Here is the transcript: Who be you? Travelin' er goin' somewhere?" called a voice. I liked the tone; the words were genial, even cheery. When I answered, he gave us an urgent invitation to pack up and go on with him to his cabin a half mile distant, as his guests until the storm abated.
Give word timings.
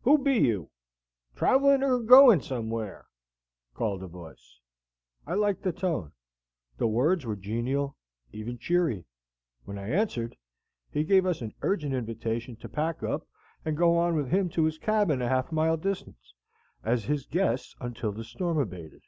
Who 0.00 0.16
be 0.16 0.36
you? 0.36 0.70
Travelin' 1.36 1.82
er 1.82 1.98
goin' 1.98 2.40
somewhere?" 2.40 3.06
called 3.74 4.02
a 4.02 4.06
voice. 4.06 4.58
I 5.26 5.34
liked 5.34 5.62
the 5.62 5.74
tone; 5.74 6.12
the 6.78 6.86
words 6.88 7.26
were 7.26 7.36
genial, 7.36 7.94
even 8.32 8.56
cheery. 8.56 9.04
When 9.66 9.76
I 9.78 9.90
answered, 9.90 10.38
he 10.90 11.04
gave 11.04 11.26
us 11.26 11.42
an 11.42 11.52
urgent 11.60 11.92
invitation 11.92 12.56
to 12.60 12.66
pack 12.70 13.02
up 13.02 13.28
and 13.62 13.76
go 13.76 13.94
on 13.98 14.14
with 14.16 14.30
him 14.30 14.48
to 14.56 14.64
his 14.64 14.78
cabin 14.78 15.20
a 15.20 15.28
half 15.28 15.52
mile 15.52 15.76
distant, 15.76 16.16
as 16.82 17.04
his 17.04 17.26
guests 17.26 17.76
until 17.78 18.10
the 18.12 18.24
storm 18.24 18.56
abated. 18.56 19.02